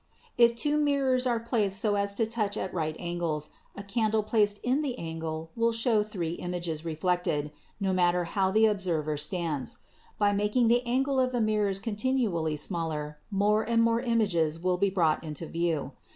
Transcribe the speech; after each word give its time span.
If 0.35 0.55
two 0.55 0.77
mirrors 0.79 1.27
are 1.27 1.39
placed 1.39 1.77
so 1.79 1.93
as 1.93 2.15
to 2.15 2.25
touch 2.25 2.57
at 2.57 2.73
right 2.73 2.95
an 2.97 3.19
gles, 3.19 3.49
a 3.75 3.83
candle 3.83 4.23
placed 4.23 4.57
in 4.63 4.81
the 4.81 4.97
angle 4.97 5.51
will 5.55 5.71
show 5.71 6.01
three 6.01 6.31
images 6.31 6.83
reflected, 6.83 7.51
no 7.79 7.93
matter 7.93 8.23
how 8.23 8.49
the 8.49 8.65
observer 8.65 9.15
stands. 9.15 9.77
By 10.17 10.33
making 10.33 10.69
the 10.69 10.81
angle 10.87 11.19
of 11.19 11.31
the 11.31 11.39
mirrors 11.39 11.79
continually 11.79 12.55
smaller, 12.57 13.19
more 13.29 13.61
and 13.61 13.83
more 13.83 14.01
images 14.01 14.57
will 14.57 14.77
be 14.77 14.89
brought 14.89 15.23
into 15.23 15.45
view. 15.45 15.91